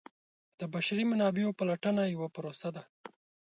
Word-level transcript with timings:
د 0.59 0.61
بشري 0.73 1.03
منابعو 1.11 1.55
پلټنه 1.59 2.03
یوه 2.13 2.27
پروسه 2.35 2.69
ده. 2.75 2.83